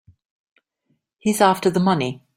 He's 1.19 1.41
after 1.41 1.69
the 1.69 1.79
money. 1.79 2.23